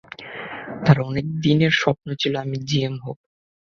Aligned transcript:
তার 0.85 0.97
অনেক 1.01 1.25
দিনের 1.43 1.73
স্বপ্ন 1.81 2.07
ছিল 2.21 2.33
আমি 2.43 2.57
জিএম 2.67 2.95
হবো। 2.97 3.21